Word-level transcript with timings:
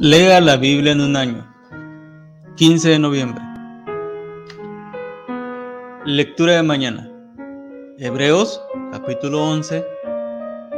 Lea 0.00 0.40
la 0.40 0.56
Biblia 0.56 0.90
en 0.90 1.00
un 1.00 1.14
año. 1.14 1.46
15 2.56 2.88
de 2.88 2.98
noviembre. 2.98 3.44
Lectura 6.04 6.54
de 6.54 6.64
mañana. 6.64 7.08
Hebreos 7.98 8.60
capítulo 8.90 9.48
11, 9.48 9.84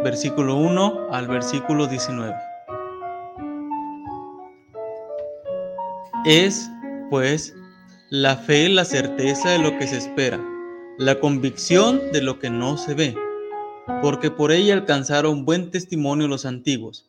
versículo 0.05 0.57
1 0.57 1.07
al 1.11 1.29
versículo 1.29 1.87
19. 1.87 2.35
Es, 6.27 6.71
pues, 7.09 7.55
la 8.11 8.37
fe 8.37 8.69
la 8.69 8.85
certeza 8.85 9.49
de 9.49 9.61
lo 9.61 9.79
que 9.79 9.87
se 9.87 9.97
espera, 9.97 10.39
la 10.99 11.19
convicción 11.21 12.03
de 12.13 12.21
lo 12.21 12.39
que 12.39 12.51
no 12.51 12.77
se 12.77 12.93
ve, 12.93 13.17
porque 14.03 14.31
por 14.31 14.53
ella 14.53 14.75
alcanzaron 14.75 15.47
buen 15.47 15.71
testimonio 15.71 16.29
los 16.29 16.45
antiguos. 16.45 17.09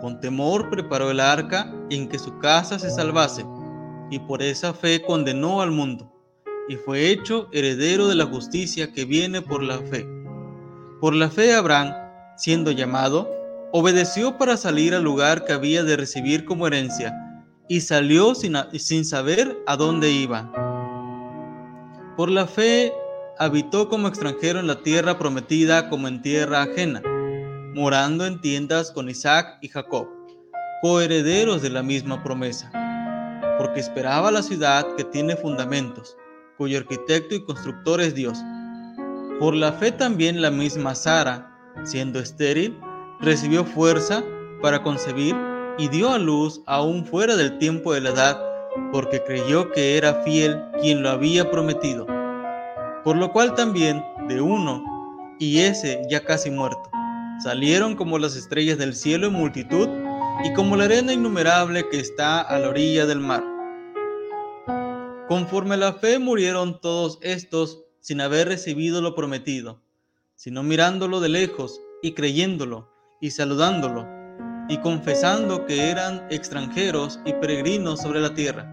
con 0.00 0.20
temor 0.20 0.70
preparó 0.70 1.10
el 1.10 1.20
arca 1.20 1.72
en 1.90 2.08
que 2.08 2.18
su 2.18 2.38
casa 2.38 2.78
se 2.78 2.90
salvase, 2.90 3.44
y 4.10 4.18
por 4.18 4.42
esa 4.42 4.72
fe 4.72 5.02
condenó 5.02 5.60
al 5.60 5.70
mundo, 5.70 6.12
y 6.68 6.76
fue 6.76 7.10
hecho 7.10 7.48
heredero 7.52 8.08
de 8.08 8.14
la 8.14 8.26
justicia 8.26 8.92
que 8.92 9.04
viene 9.04 9.42
por 9.42 9.62
la 9.62 9.78
fe. 9.78 10.06
Por 11.00 11.14
la 11.14 11.30
fe 11.30 11.54
Abraham, 11.54 11.94
siendo 12.36 12.70
llamado, 12.70 13.30
obedeció 13.72 14.38
para 14.38 14.56
salir 14.56 14.94
al 14.94 15.04
lugar 15.04 15.44
que 15.44 15.52
había 15.52 15.84
de 15.84 15.96
recibir 15.96 16.44
como 16.44 16.66
herencia, 16.66 17.14
y 17.68 17.80
salió 17.82 18.34
sin, 18.34 18.56
sin 18.78 19.04
saber 19.04 19.58
a 19.66 19.76
dónde 19.76 20.10
iba. 20.10 20.50
Por 22.16 22.30
la 22.30 22.46
fe 22.46 22.92
habitó 23.38 23.88
como 23.88 24.08
extranjero 24.08 24.58
en 24.58 24.66
la 24.66 24.82
tierra 24.82 25.18
prometida 25.18 25.88
como 25.88 26.08
en 26.08 26.22
tierra 26.22 26.62
ajena, 26.62 27.02
morando 27.74 28.26
en 28.26 28.40
tiendas 28.40 28.90
con 28.90 29.08
Isaac 29.08 29.58
y 29.62 29.68
Jacob, 29.68 30.08
coherederos 30.82 31.62
de 31.62 31.70
la 31.70 31.82
misma 31.82 32.22
promesa, 32.22 32.70
porque 33.58 33.80
esperaba 33.80 34.30
la 34.30 34.42
ciudad 34.42 34.86
que 34.96 35.04
tiene 35.04 35.36
fundamentos, 35.36 36.16
cuyo 36.56 36.78
arquitecto 36.78 37.34
y 37.34 37.44
constructor 37.44 38.00
es 38.00 38.14
Dios. 38.14 38.38
Por 39.38 39.54
la 39.54 39.72
fe 39.72 39.92
también 39.92 40.42
la 40.42 40.50
misma 40.50 40.94
Sara, 40.94 41.56
siendo 41.84 42.18
estéril, 42.18 42.78
recibió 43.20 43.64
fuerza 43.64 44.24
para 44.62 44.82
concebir 44.82 45.36
y 45.78 45.88
dio 45.88 46.10
a 46.10 46.18
luz 46.18 46.62
aún 46.66 47.04
fuera 47.04 47.36
del 47.36 47.58
tiempo 47.58 47.92
de 47.92 48.00
la 48.00 48.10
edad, 48.10 48.42
porque 48.92 49.22
creyó 49.22 49.70
que 49.70 49.96
era 49.96 50.22
fiel 50.22 50.60
quien 50.80 51.02
lo 51.02 51.10
había 51.10 51.50
prometido 51.50 52.06
por 53.08 53.16
lo 53.16 53.32
cual 53.32 53.54
también 53.54 54.04
de 54.28 54.40
uno, 54.40 54.84
y 55.38 55.60
ese 55.60 56.02
ya 56.10 56.22
casi 56.24 56.50
muerto, 56.50 56.90
salieron 57.38 57.94
como 57.94 58.18
las 58.18 58.36
estrellas 58.36 58.78
del 58.78 58.94
cielo 58.94 59.28
en 59.28 59.34
multitud 59.34 59.88
y 60.44 60.52
como 60.54 60.76
la 60.76 60.84
arena 60.84 61.12
innumerable 61.12 61.88
que 61.88 62.00
está 62.00 62.40
a 62.40 62.58
la 62.58 62.68
orilla 62.68 63.06
del 63.06 63.20
mar. 63.20 63.44
Conforme 65.28 65.76
la 65.76 65.92
fe 65.92 66.18
murieron 66.18 66.80
todos 66.80 67.18
estos 67.22 67.84
sin 68.00 68.20
haber 68.20 68.48
recibido 68.48 69.02
lo 69.02 69.14
prometido, 69.14 69.82
sino 70.34 70.62
mirándolo 70.62 71.20
de 71.20 71.28
lejos 71.28 71.80
y 72.02 72.12
creyéndolo 72.12 72.90
y 73.20 73.30
saludándolo 73.30 74.06
y 74.68 74.78
confesando 74.78 75.66
que 75.66 75.90
eran 75.90 76.26
extranjeros 76.30 77.20
y 77.24 77.32
peregrinos 77.34 78.00
sobre 78.00 78.20
la 78.20 78.34
tierra. 78.34 78.72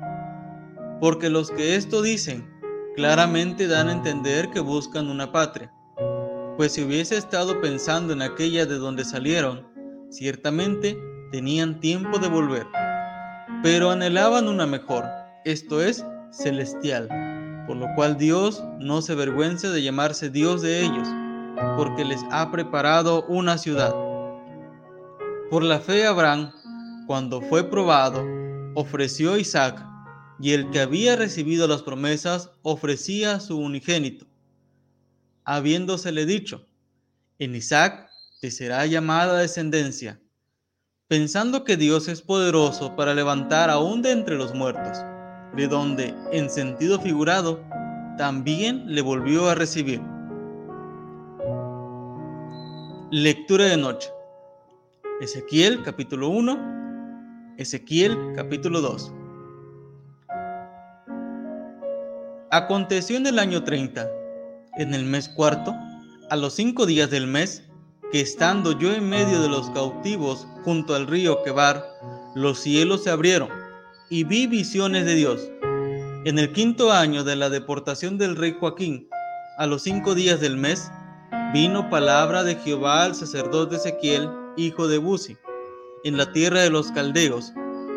Porque 0.99 1.29
los 1.29 1.51
que 1.51 1.75
esto 1.75 2.01
dicen 2.01 2.49
claramente 2.95 3.67
dan 3.67 3.89
a 3.89 3.93
entender 3.93 4.49
que 4.49 4.59
buscan 4.59 5.09
una 5.09 5.31
patria. 5.31 5.74
Pues 6.57 6.71
si 6.71 6.83
hubiese 6.83 7.17
estado 7.17 7.59
pensando 7.59 8.13
en 8.13 8.21
aquella 8.21 8.65
de 8.65 8.77
donde 8.77 9.03
salieron, 9.03 9.67
ciertamente 10.09 10.97
tenían 11.31 11.81
tiempo 11.81 12.17
de 12.17 12.29
volver. 12.29 12.65
Pero 13.61 13.91
anhelaban 13.91 14.47
una 14.47 14.65
mejor, 14.65 15.03
esto 15.43 15.81
es, 15.81 16.05
celestial, 16.31 17.09
por 17.67 17.75
lo 17.75 17.87
cual 17.95 18.17
Dios 18.17 18.63
no 18.79 19.01
se 19.01 19.11
avergüenza 19.11 19.69
de 19.69 19.83
llamarse 19.83 20.29
Dios 20.29 20.61
de 20.61 20.81
ellos, 20.81 21.07
porque 21.75 22.05
les 22.05 22.21
ha 22.31 22.49
preparado 22.51 23.25
una 23.27 23.57
ciudad. 23.57 23.93
Por 25.49 25.61
la 25.61 25.79
fe 25.79 26.05
Abraham, 26.05 26.53
cuando 27.05 27.41
fue 27.41 27.69
probado, 27.69 28.25
ofreció 28.75 29.33
a 29.33 29.39
Isaac 29.39 29.85
y 30.39 30.53
el 30.53 30.69
que 30.69 30.79
había 30.79 31.17
recibido 31.17 31.67
las 31.67 31.83
promesas 31.83 32.51
ofrecía 32.61 33.41
su 33.41 33.57
unigénito, 33.57 34.25
habiéndosele 35.45 36.25
dicho, 36.25 36.65
en 37.39 37.55
Isaac 37.55 38.09
te 38.41 38.51
será 38.51 38.85
llamada 38.85 39.37
descendencia, 39.37 40.19
pensando 41.07 41.63
que 41.63 41.77
Dios 41.77 42.07
es 42.07 42.21
poderoso 42.21 42.95
para 42.95 43.13
levantar 43.13 43.69
aún 43.69 44.01
de 44.01 44.11
entre 44.11 44.35
los 44.35 44.53
muertos, 44.53 44.97
de 45.55 45.67
donde, 45.67 46.13
en 46.31 46.49
sentido 46.49 46.99
figurado, 46.99 47.63
también 48.17 48.83
le 48.87 49.01
volvió 49.01 49.49
a 49.49 49.55
recibir. 49.55 50.01
Lectura 53.11 53.65
de 53.65 53.77
noche. 53.77 54.09
Ezequiel 55.21 55.81
capítulo 55.83 56.29
1, 56.29 57.55
Ezequiel 57.57 58.33
capítulo 58.35 58.81
2. 58.81 59.13
Aconteció 62.51 63.15
en 63.15 63.27
el 63.27 63.39
año 63.39 63.63
30, 63.63 64.09
en 64.77 64.93
el 64.93 65.05
mes 65.05 65.29
cuarto, 65.29 65.75
a 66.29 66.35
los 66.35 66.53
cinco 66.53 66.85
días 66.85 67.09
del 67.09 67.27
mes, 67.27 67.63
que 68.11 68.21
estando 68.21 68.77
yo 68.77 68.93
en 68.93 69.09
medio 69.09 69.41
de 69.41 69.49
los 69.49 69.69
cautivos 69.71 70.47
junto 70.63 70.95
al 70.95 71.07
río 71.07 71.43
Quebar, 71.43 71.85
los 72.35 72.59
cielos 72.59 73.03
se 73.03 73.09
abrieron 73.09 73.49
y 74.09 74.23
vi 74.23 74.47
visiones 74.47 75.05
de 75.05 75.15
Dios. 75.15 75.49
En 76.25 76.39
el 76.39 76.51
quinto 76.51 76.91
año 76.91 77.23
de 77.23 77.35
la 77.35 77.49
deportación 77.49 78.17
del 78.17 78.35
rey 78.35 78.55
Joaquín, 78.59 79.07
a 79.57 79.65
los 79.67 79.83
cinco 79.83 80.15
días 80.15 80.39
del 80.41 80.57
mes, 80.57 80.91
vino 81.53 81.89
palabra 81.89 82.43
de 82.43 82.55
Jehová 82.55 83.03
al 83.03 83.15
sacerdote 83.15 83.77
Ezequiel, 83.77 84.29
hijo 84.57 84.87
de 84.87 84.97
Buzi, 84.97 85.37
en 86.03 86.17
la 86.17 86.31
tierra 86.33 86.61
de 86.61 86.69
los 86.69 86.91
caldeos, 86.91 87.53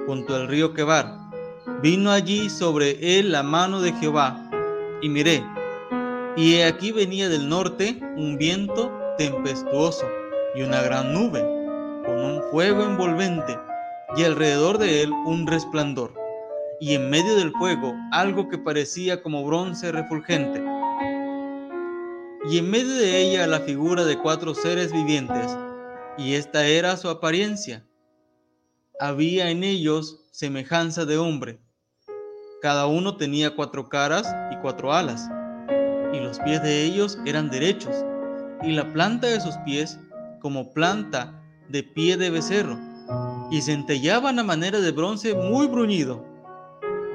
junto 0.07 0.35
al 0.35 0.49
río 0.49 0.73
Quebar. 0.73 1.19
Vino 1.83 2.11
allí 2.11 2.49
sobre 2.49 3.19
él 3.19 3.33
la 3.33 3.43
mano 3.43 3.81
de 3.81 3.93
Jehová 3.95 4.51
y 5.03 5.09
miré, 5.09 5.45
y 6.39 6.61
aquí 6.61 6.93
venía 6.93 7.29
del 7.29 7.49
norte 7.49 7.99
un 8.17 8.39
viento 8.39 8.93
tempestuoso 9.19 10.07
y 10.55 10.63
una 10.63 10.83
gran 10.83 11.13
nube, 11.13 11.41
con 12.07 12.17
un 12.17 12.43
fuego 12.53 12.85
envolvente, 12.85 13.59
y 14.17 14.23
alrededor 14.23 14.79
de 14.79 15.03
él 15.03 15.11
un 15.27 15.49
resplandor, 15.49 16.15
y 16.79 16.95
en 16.95 17.11
medio 17.11 17.35
del 17.35 17.51
fuego 17.59 17.93
algo 18.13 18.49
que 18.49 18.57
parecía 18.57 19.21
como 19.21 19.45
bronce 19.45 19.91
refulgente, 19.91 20.63
y 22.49 22.59
en 22.59 22.71
medio 22.71 22.95
de 22.95 23.21
ella 23.21 23.49
la 23.49 23.59
figura 23.59 24.05
de 24.05 24.17
cuatro 24.17 24.55
seres 24.55 24.93
vivientes, 24.93 25.59
y 26.17 26.35
esta 26.35 26.67
era 26.67 26.97
su 26.97 27.09
apariencia. 27.09 27.85
Había 29.01 29.51
en 29.51 29.65
ellos 29.65 30.25
semejanza 30.31 31.05
de 31.05 31.19
hombre. 31.19 31.59
Cada 32.63 32.87
uno 32.87 33.17
tenía 33.17 33.57
cuatro 33.57 33.89
caras 33.89 34.33
y 34.53 34.57
cuatro 34.59 34.93
alas, 34.93 35.29
y 36.13 36.21
los 36.21 36.39
pies 36.41 36.63
de 36.63 36.85
ellos 36.85 37.19
eran 37.25 37.51
derechos, 37.51 38.05
y 38.63 38.73
la 38.73 38.93
planta 38.93 39.27
de 39.27 39.41
sus 39.41 39.57
pies 39.59 39.99
como 40.41 40.73
planta 40.73 41.43
de 41.69 41.83
pie 41.83 42.17
de 42.17 42.31
becerro, 42.31 42.79
y 43.51 43.63
centellaban 43.63 44.39
a 44.39 44.45
manera 44.45 44.81
de 44.81 44.93
bronce 44.93 45.35
muy 45.35 45.67
bruñido. 45.67 46.25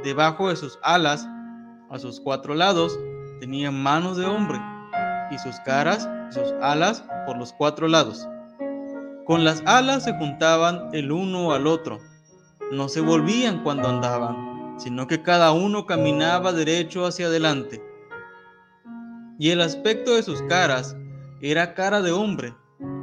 Debajo 0.04 0.50
de 0.50 0.56
sus 0.56 0.80
alas, 0.84 1.28
a 1.90 2.00
sus 2.00 2.19
cuatro 2.19 2.56
lados, 2.56 3.00
tenían 3.40 3.81
manos 3.81 4.18
de 4.18 4.25
hombre, 4.25 4.60
y 5.31 5.38
sus 5.38 5.56
caras 5.62 6.07
sus 6.34 6.54
alas 6.62 7.04
por 7.25 7.38
los 7.38 7.54
cuatro 7.54 7.88
lados. 7.88 8.28
Con 9.25 9.44
las 9.46 9.62
alas 9.66 10.04
se 10.04 10.13
juntaban 10.18 10.89
el 10.94 11.12
uno 11.12 11.54
al 11.54 11.68
otro. 11.68 12.00
No 12.72 12.89
se 12.89 13.01
volvían 13.01 13.63
cuando 13.63 13.88
andaban, 13.88 14.75
sino 14.78 15.07
que 15.07 15.22
cada 15.22 15.51
uno 15.51 15.86
caminaba 15.86 16.51
derecho 16.51 17.06
hacia 17.06 17.28
adelante. 17.28 17.81
Y 19.40 19.50
el 19.50 19.62
aspecto 19.62 20.16
de 20.16 20.24
sus 20.24 20.42
caras 20.44 20.96
era 21.42 21.74
cara 21.74 22.02
de 22.02 22.12
hombre, 22.12 22.56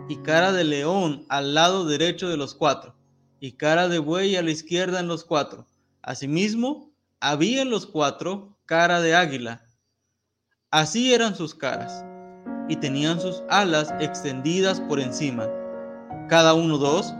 y 0.08 0.16
cara 0.18 0.52
de 0.52 0.64
león 0.64 1.24
al 1.28 1.54
lado 1.54 1.84
derecho 1.84 2.28
de 2.28 2.36
los 2.36 2.54
cuatro, 2.54 2.94
y 3.40 3.52
cara 3.52 3.88
de 3.88 3.98
buey 3.98 4.36
a 4.36 4.42
la 4.42 4.50
izquierda 4.50 5.00
en 5.00 5.08
los 5.08 5.24
cuatro. 5.24 5.66
Asimismo, 6.02 6.90
había 7.20 7.62
en 7.62 7.70
los 7.70 7.86
cuatro 7.86 8.56
cara 8.66 9.00
de 9.00 9.14
águila. 9.14 9.62
Así 10.70 11.12
eran 11.12 11.34
sus 11.34 11.54
caras, 11.54 12.04
y 12.68 12.76
tenían 12.76 13.20
sus 13.20 13.42
alas 13.48 13.92
extendidas 13.98 14.80
por 14.80 15.00
encima, 15.00 15.48
cada 16.28 16.54
uno 16.54 16.78
dos, 16.78 17.12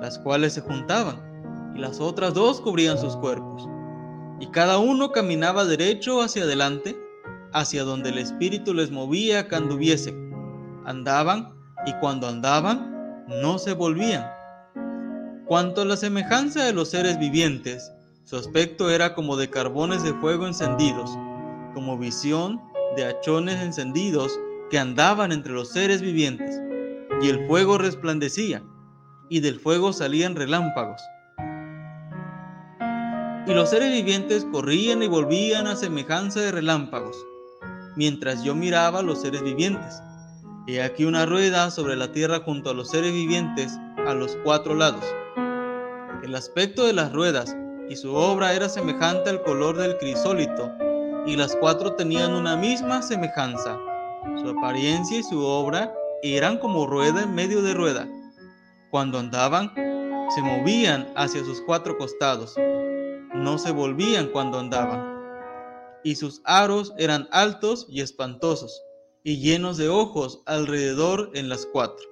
las 0.00 0.18
cuales 0.18 0.54
se 0.54 0.60
juntaban, 0.60 1.72
y 1.74 1.78
las 1.78 2.00
otras 2.00 2.34
dos 2.34 2.60
cubrían 2.60 2.98
sus 2.98 3.16
cuerpos. 3.16 3.68
Y 4.40 4.48
cada 4.48 4.78
uno 4.78 5.12
caminaba 5.12 5.64
derecho 5.64 6.20
hacia 6.20 6.42
adelante, 6.42 6.96
hacia 7.52 7.84
donde 7.84 8.10
el 8.10 8.18
Espíritu 8.18 8.74
les 8.74 8.90
movía 8.90 9.48
que 9.48 9.56
anduviesen. 9.56 10.32
Andaban, 10.84 11.54
y 11.86 11.92
cuando 12.00 12.28
andaban, 12.28 13.24
no 13.28 13.58
se 13.58 13.72
volvían. 13.72 14.26
Cuanto 15.46 15.82
a 15.82 15.84
la 15.84 15.96
semejanza 15.96 16.64
de 16.64 16.72
los 16.72 16.90
seres 16.90 17.18
vivientes, 17.18 17.92
su 18.24 18.36
aspecto 18.36 18.90
era 18.90 19.14
como 19.14 19.36
de 19.36 19.48
carbones 19.48 20.02
de 20.02 20.12
fuego 20.14 20.46
encendidos, 20.46 21.10
como 21.74 21.96
visión 21.96 22.60
de 22.96 23.04
hachones 23.04 23.60
encendidos 23.62 24.38
que 24.70 24.78
andaban 24.78 25.30
entre 25.30 25.52
los 25.52 25.70
seres 25.70 26.00
vivientes, 26.00 26.60
y 27.22 27.28
el 27.28 27.46
fuego 27.46 27.78
resplandecía, 27.78 28.62
y 29.28 29.40
del 29.40 29.60
fuego 29.60 29.92
salían 29.92 30.34
relámpagos. 30.34 31.00
Y 33.46 33.54
los 33.54 33.70
seres 33.70 33.92
vivientes 33.92 34.44
corrían 34.50 35.04
y 35.04 35.06
volvían 35.06 35.68
a 35.68 35.76
semejanza 35.76 36.40
de 36.40 36.50
relámpagos, 36.50 37.16
mientras 37.96 38.44
yo 38.44 38.54
miraba 38.54 39.02
los 39.02 39.22
seres 39.22 39.42
vivientes. 39.42 40.02
He 40.68 40.82
aquí 40.82 41.04
una 41.04 41.26
rueda 41.26 41.70
sobre 41.70 41.96
la 41.96 42.12
tierra 42.12 42.40
junto 42.44 42.70
a 42.70 42.74
los 42.74 42.90
seres 42.90 43.12
vivientes 43.12 43.78
a 44.06 44.14
los 44.14 44.36
cuatro 44.44 44.74
lados. 44.74 45.04
El 46.22 46.34
aspecto 46.34 46.84
de 46.84 46.92
las 46.92 47.12
ruedas 47.12 47.56
y 47.88 47.96
su 47.96 48.14
obra 48.14 48.52
era 48.52 48.68
semejante 48.68 49.30
al 49.30 49.42
color 49.42 49.76
del 49.76 49.96
crisólito, 49.96 50.72
y 51.26 51.36
las 51.36 51.56
cuatro 51.56 51.94
tenían 51.94 52.34
una 52.34 52.56
misma 52.56 53.02
semejanza. 53.02 53.78
Su 54.40 54.50
apariencia 54.50 55.18
y 55.18 55.22
su 55.22 55.44
obra 55.44 55.92
eran 56.22 56.58
como 56.58 56.86
rueda 56.86 57.22
en 57.22 57.34
medio 57.34 57.62
de 57.62 57.74
rueda. 57.74 58.08
Cuando 58.90 59.18
andaban, 59.18 59.72
se 60.34 60.42
movían 60.42 61.08
hacia 61.16 61.44
sus 61.44 61.60
cuatro 61.60 61.96
costados, 61.96 62.56
no 63.34 63.58
se 63.58 63.70
volvían 63.70 64.28
cuando 64.28 64.58
andaban. 64.58 65.15
Y 66.06 66.14
sus 66.14 66.40
aros 66.44 66.94
eran 66.98 67.26
altos 67.32 67.84
y 67.88 68.00
espantosos, 68.00 68.80
y 69.24 69.38
llenos 69.38 69.76
de 69.76 69.88
ojos 69.88 70.40
alrededor 70.46 71.32
en 71.34 71.48
las 71.48 71.66
cuatro. 71.66 72.06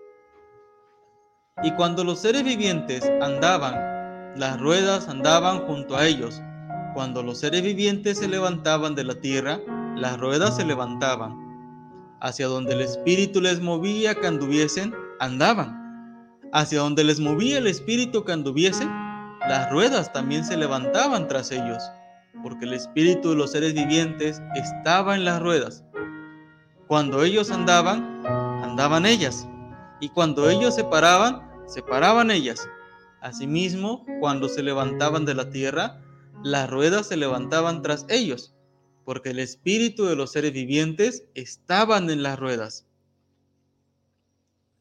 Y 1.63 1.71
cuando 1.75 2.03
los 2.03 2.19
seres 2.19 2.43
vivientes 2.43 3.09
andaban, 3.23 4.35
las 4.37 4.61
ruedas 4.61 5.07
andaban 5.07 5.61
junto 5.69 5.95
a 5.95 6.09
ellos. 6.09 6.43
Cuando 6.93 7.23
los 7.23 7.39
seres 7.39 7.63
vivientes 7.63 8.19
se 8.19 8.27
levantaban 8.27 8.97
de 8.97 9.05
la 9.05 9.15
tierra, 9.15 9.61
las 9.95 10.19
ruedas 10.19 10.57
se 10.57 10.65
levantaban. 10.65 11.39
Hacia 12.21 12.49
donde 12.49 12.73
el 12.73 12.81
Espíritu 12.81 13.41
les 13.41 13.61
movía 13.61 14.17
que 14.17 14.27
anduviesen, 14.27 14.93
andaban. 15.21 16.43
Hacia 16.53 16.81
donde 16.81 17.05
les 17.05 17.21
movía 17.21 17.59
el 17.59 17.69
Espíritu 17.69 18.25
que 18.25 18.33
anduviesen, 18.33 18.89
las 19.49 19.71
ruedas 19.71 20.13
también 20.13 20.45
se 20.45 20.57
levantaban 20.57 21.29
tras 21.29 21.53
ellos, 21.53 21.81
porque 22.43 22.65
el 22.65 22.75
Espíritu 22.75 23.31
de 23.31 23.37
los 23.37 23.53
seres 23.53 23.75
vivientes 23.75 24.43
estaba 24.55 25.15
en 25.15 25.25
las 25.25 25.41
ruedas. 25.41 25.85
Cuando 26.87 27.23
ellos 27.23 27.51
andaban, 27.51 28.25
andaban 28.27 29.07
ellas, 29.07 29.49
y 30.01 30.09
cuando 30.11 30.51
ellos 30.51 30.75
se 30.75 30.85
paraban, 30.85 31.43
se 31.67 31.83
paraban 31.83 32.31
ellas 32.31 32.69
Asimismo, 33.25 34.05
cuando 34.21 34.51
se 34.51 34.63
levantaban 34.63 35.25
de 35.25 35.33
la 35.33 35.49
tierra, 35.49 35.99
las 36.43 36.69
ruedas 36.69 37.09
se 37.09 37.17
levantaban 37.17 37.81
tras 37.81 38.05
ellos, 38.11 38.53
porque 39.07 39.31
el 39.31 39.39
espíritu 39.39 40.05
de 40.05 40.15
los 40.15 40.33
seres 40.33 40.53
vivientes 40.53 41.25
estaban 41.33 42.11
en 42.11 42.23
las 42.23 42.39
ruedas. 42.39 42.85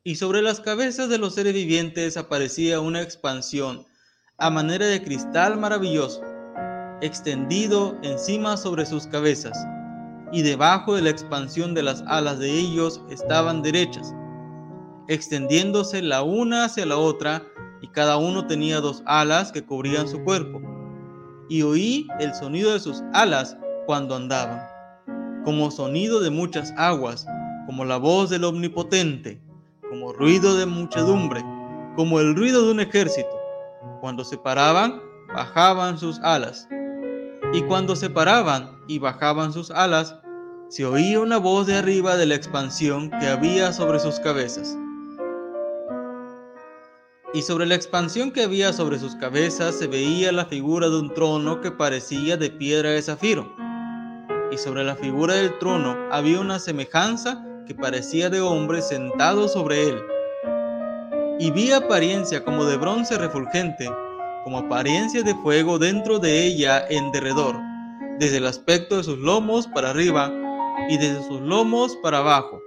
Y 0.03 0.15
sobre 0.15 0.41
las 0.41 0.59
cabezas 0.59 1.07
de 1.07 1.19
los 1.19 1.35
seres 1.35 1.53
vivientes 1.53 2.17
aparecía 2.17 2.81
una 2.81 3.01
expansión 3.01 3.85
a 4.37 4.49
manera 4.49 4.87
de 4.87 5.01
cristal 5.01 5.57
maravilloso, 5.57 6.21
extendido 7.03 7.97
encima 8.01 8.55
sobre 8.55 8.85
sus 8.85 9.07
cabezas, 9.07 9.57
y 10.31 10.41
debajo 10.41 10.95
de 10.95 11.01
la 11.01 11.09
expansión 11.09 11.73
de 11.73 11.83
las 11.83 12.03
alas 12.07 12.39
de 12.39 12.49
ellos 12.49 13.01
estaban 13.09 13.61
derechas, 13.61 14.15
extendiéndose 15.07 16.01
la 16.01 16.23
una 16.23 16.65
hacia 16.65 16.85
la 16.85 16.97
otra, 16.97 17.43
y 17.81 17.89
cada 17.89 18.15
uno 18.15 18.47
tenía 18.47 18.79
dos 18.79 19.03
alas 19.05 19.51
que 19.51 19.65
cubrían 19.65 20.07
su 20.07 20.23
cuerpo. 20.23 20.61
Y 21.49 21.61
oí 21.63 22.07
el 22.19 22.33
sonido 22.33 22.71
de 22.71 22.79
sus 22.79 23.03
alas 23.13 23.57
cuando 23.85 24.15
andaban, 24.15 24.65
como 25.43 25.69
sonido 25.71 26.21
de 26.21 26.29
muchas 26.29 26.73
aguas, 26.77 27.27
como 27.65 27.83
la 27.83 27.97
voz 27.97 28.29
del 28.29 28.45
Omnipotente, 28.45 29.41
como 29.89 30.13
ruido 30.13 30.55
de 30.55 30.65
muchedumbre, 30.65 31.43
como 31.97 32.21
el 32.21 32.33
ruido 32.33 32.65
de 32.65 32.71
un 32.71 32.79
ejército. 32.79 33.37
Cuando 33.99 34.23
se 34.23 34.37
paraban, 34.37 35.01
bajaban 35.35 35.97
sus 35.97 36.19
alas. 36.21 36.67
Y 37.53 37.61
cuando 37.63 37.95
se 37.95 38.09
paraban 38.09 38.79
y 38.87 38.99
bajaban 38.99 39.53
sus 39.53 39.71
alas, 39.71 40.15
se 40.69 40.85
oía 40.85 41.19
una 41.19 41.37
voz 41.37 41.67
de 41.67 41.75
arriba 41.75 42.17
de 42.17 42.25
la 42.25 42.35
expansión 42.35 43.11
que 43.19 43.27
había 43.27 43.71
sobre 43.73 43.99
sus 43.99 44.19
cabezas 44.19 44.77
y 47.33 47.41
sobre 47.41 47.65
la 47.65 47.73
expansión 47.73 48.31
que 48.31 48.43
había 48.43 48.71
sobre 48.73 48.99
sus 48.99 49.15
cabezas 49.15 49.75
se 49.75 49.87
veía 49.87 50.31
la 50.31 50.45
figura 50.45 50.87
de 50.87 50.99
un 50.99 51.13
trono 51.15 51.61
que 51.61 51.71
parecía 51.71 52.37
de 52.37 52.51
piedra 52.51 52.91
de 52.91 53.01
zafiro. 53.01 53.51
Y 54.51 54.57
sobre 54.59 54.83
la 54.83 54.95
figura 54.95 55.33
del 55.33 55.57
trono 55.57 55.97
había 56.11 56.39
una 56.39 56.59
semejanza 56.59 57.43
que 57.65 57.73
parecía 57.73 58.29
de 58.29 58.39
hombre 58.39 58.83
sentado 58.83 59.47
sobre 59.47 59.89
él. 59.89 59.99
Y 61.39 61.49
vi 61.49 61.71
apariencia 61.71 62.43
como 62.43 62.65
de 62.65 62.77
bronce 62.77 63.17
refulgente, 63.17 63.89
como 64.43 64.59
apariencia 64.59 65.23
de 65.23 65.35
fuego 65.35 65.79
dentro 65.79 66.19
de 66.19 66.45
ella 66.45 66.85
en 66.89 67.11
derredor, 67.11 67.55
desde 68.19 68.37
el 68.37 68.45
aspecto 68.45 68.97
de 68.97 69.03
sus 69.03 69.17
lomos 69.17 69.67
para 69.67 69.91
arriba 69.91 70.31
y 70.89 70.97
desde 70.97 71.23
sus 71.23 71.41
lomos 71.41 71.95
para 72.03 72.19
abajo. 72.19 72.61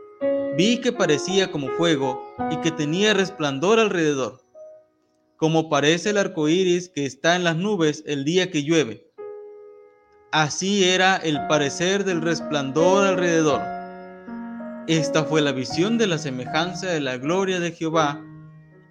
Vi 0.56 0.80
que 0.80 0.92
parecía 0.92 1.50
como 1.50 1.68
fuego 1.70 2.22
y 2.50 2.56
que 2.58 2.70
tenía 2.70 3.14
resplandor 3.14 3.78
alrededor 3.78 4.46
como 5.36 5.68
parece 5.68 6.10
el 6.10 6.18
arco 6.18 6.48
iris 6.48 6.88
que 6.88 7.04
está 7.04 7.36
en 7.36 7.44
las 7.44 7.56
nubes 7.56 8.02
el 8.06 8.24
día 8.24 8.50
que 8.50 8.62
llueve. 8.62 9.06
Así 10.32 10.84
era 10.84 11.16
el 11.16 11.46
parecer 11.46 12.04
del 12.04 12.22
resplandor 12.22 13.06
alrededor. 13.06 13.60
Esta 14.86 15.24
fue 15.24 15.42
la 15.42 15.52
visión 15.52 15.98
de 15.98 16.06
la 16.06 16.18
semejanza 16.18 16.88
de 16.88 17.00
la 17.00 17.18
gloria 17.18 17.60
de 17.60 17.72
Jehová, 17.72 18.22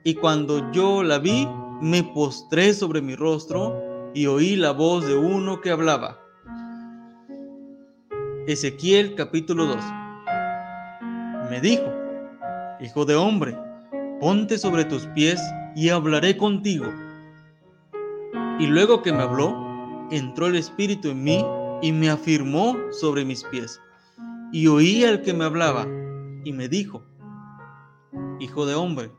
y 0.04 0.16
cuando 0.16 0.72
yo 0.72 1.04
la 1.04 1.18
vi, 1.20 1.48
me 1.82 2.04
postré 2.04 2.74
sobre 2.74 3.02
mi 3.02 3.16
rostro 3.16 4.12
y 4.14 4.28
oí 4.28 4.56
la 4.56 4.72
voz 4.72 5.06
de 5.06 5.16
uno 5.18 5.62
que 5.62 5.72
hablaba. 5.72 6.20
Ezequiel 8.48 9.16
capítulo 9.16 9.66
2. 9.66 9.78
Me 11.50 11.60
dijo, 11.62 11.92
Hijo 12.80 13.06
de 13.06 13.16
hombre, 13.16 13.58
ponte 14.20 14.58
sobre 14.58 14.86
tus 14.86 15.06
pies 15.08 15.42
y 15.76 15.90
hablaré 15.90 16.38
contigo. 16.38 16.86
Y 18.60 18.68
luego 18.68 19.02
que 19.02 19.12
me 19.12 19.24
habló, 19.24 19.54
entró 20.12 20.48
el 20.48 20.56
Espíritu 20.56 21.10
en 21.10 21.24
mí 21.24 21.44
y 21.82 21.92
me 21.92 22.10
afirmó 22.10 22.78
sobre 22.92 23.26
mis 23.26 23.44
pies. 23.44 23.82
Y 24.52 24.68
oí 24.68 25.04
al 25.04 25.22
que 25.22 25.34
me 25.34 25.44
hablaba 25.44 25.86
y 26.44 26.54
me 26.54 26.70
dijo, 26.70 27.04
Hijo 28.40 28.66
de 28.66 28.76
hombre, 28.76 29.12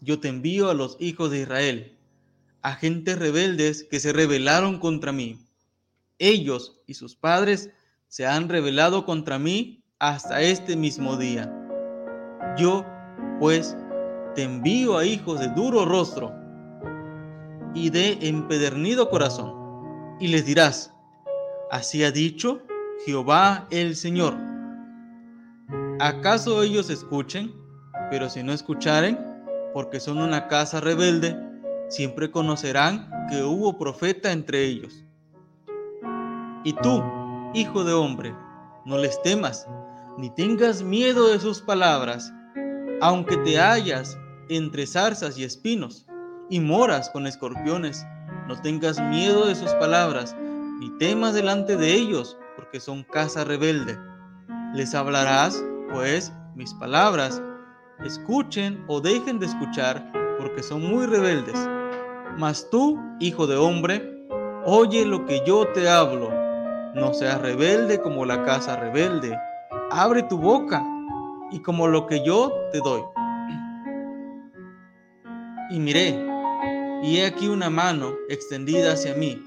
yo 0.00 0.20
te 0.20 0.28
envío 0.28 0.70
a 0.70 0.74
los 0.74 0.96
hijos 1.00 1.30
de 1.30 1.40
Israel, 1.40 1.96
a 2.62 2.74
gentes 2.74 3.18
rebeldes 3.18 3.84
que 3.84 4.00
se 4.00 4.12
rebelaron 4.12 4.78
contra 4.78 5.12
mí. 5.12 5.38
Ellos 6.18 6.80
y 6.86 6.94
sus 6.94 7.16
padres 7.16 7.70
se 8.08 8.26
han 8.26 8.48
rebelado 8.48 9.04
contra 9.04 9.38
mí 9.38 9.82
hasta 9.98 10.42
este 10.42 10.76
mismo 10.76 11.16
día. 11.16 11.52
Yo, 12.58 12.84
pues, 13.38 13.76
te 14.34 14.42
envío 14.42 14.98
a 14.98 15.04
hijos 15.04 15.40
de 15.40 15.48
duro 15.48 15.84
rostro, 15.84 16.40
y 17.74 17.90
de 17.90 18.18
empedernido 18.22 19.08
corazón. 19.10 19.54
Y 20.18 20.28
les 20.28 20.44
dirás, 20.44 20.92
así 21.70 22.04
ha 22.04 22.10
dicho 22.10 22.62
Jehová 23.04 23.66
el 23.70 23.96
Señor. 23.96 24.34
¿Acaso 26.00 26.62
ellos 26.62 26.90
escuchen? 26.90 27.52
Pero 28.10 28.28
si 28.28 28.42
no 28.42 28.52
escucharen, 28.52 29.18
porque 29.72 30.00
son 30.00 30.18
una 30.18 30.48
casa 30.48 30.80
rebelde, 30.80 31.36
siempre 31.88 32.30
conocerán 32.30 33.10
que 33.30 33.42
hubo 33.42 33.78
profeta 33.78 34.32
entre 34.32 34.64
ellos. 34.64 35.04
Y 36.64 36.72
tú, 36.74 37.02
hijo 37.54 37.84
de 37.84 37.92
hombre, 37.92 38.34
no 38.84 38.98
les 38.98 39.20
temas, 39.22 39.66
ni 40.18 40.30
tengas 40.30 40.82
miedo 40.82 41.28
de 41.28 41.38
sus 41.38 41.60
palabras, 41.60 42.32
aunque 43.00 43.36
te 43.38 43.58
hallas 43.58 44.18
entre 44.48 44.86
zarzas 44.86 45.38
y 45.38 45.44
espinos, 45.44 46.06
y 46.50 46.60
moras 46.60 47.08
con 47.10 47.26
escorpiones, 47.26 48.04
no 48.48 48.60
tengas 48.60 49.00
miedo 49.00 49.46
de 49.46 49.54
sus 49.54 49.72
palabras, 49.74 50.36
ni 50.80 50.90
temas 50.98 51.34
delante 51.34 51.76
de 51.76 51.94
ellos, 51.94 52.36
porque 52.56 52.80
son 52.80 53.04
casa 53.04 53.44
rebelde. 53.44 53.96
Les 54.74 54.94
hablarás, 54.94 55.62
pues, 55.92 56.32
mis 56.56 56.74
palabras, 56.74 57.40
escuchen 58.04 58.84
o 58.86 59.00
dejen 59.00 59.38
de 59.38 59.46
escuchar, 59.46 60.12
porque 60.38 60.62
son 60.62 60.82
muy 60.82 61.06
rebeldes. 61.06 61.56
Mas 62.38 62.68
tú, 62.70 62.98
hijo 63.18 63.46
de 63.46 63.56
hombre, 63.56 64.26
oye 64.64 65.04
lo 65.04 65.26
que 65.26 65.42
yo 65.46 65.66
te 65.68 65.88
hablo, 65.88 66.30
no 66.94 67.12
seas 67.14 67.40
rebelde 67.40 68.00
como 68.00 68.24
la 68.24 68.42
casa 68.44 68.76
rebelde, 68.76 69.38
abre 69.90 70.22
tu 70.24 70.38
boca 70.38 70.84
y 71.50 71.60
como 71.60 71.88
lo 71.88 72.06
que 72.06 72.24
yo 72.24 72.52
te 72.72 72.78
doy. 72.78 73.02
Y 75.70 75.78
miré, 75.78 76.18
y 77.02 77.18
he 77.18 77.26
aquí 77.26 77.48
una 77.48 77.70
mano 77.70 78.14
extendida 78.28 78.92
hacia 78.92 79.14
mí, 79.14 79.42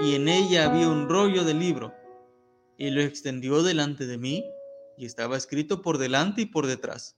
y 0.00 0.14
en 0.14 0.28
ella 0.28 0.66
había 0.66 0.88
un 0.88 1.08
rollo 1.08 1.44
de 1.44 1.54
libro, 1.54 1.92
y 2.76 2.90
lo 2.90 3.00
extendió 3.00 3.62
delante 3.62 4.06
de 4.06 4.18
mí, 4.18 4.44
y 4.96 5.06
estaba 5.06 5.36
escrito 5.36 5.82
por 5.82 5.98
delante 5.98 6.42
y 6.42 6.46
por 6.46 6.66
detrás, 6.66 7.16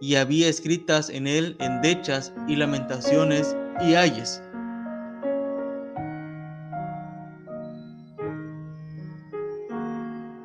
y 0.00 0.16
había 0.16 0.48
escritas 0.48 1.08
en 1.10 1.26
él 1.26 1.56
endechas 1.60 2.32
y 2.48 2.56
lamentaciones 2.56 3.56
y 3.80 3.94
ayes. 3.94 4.42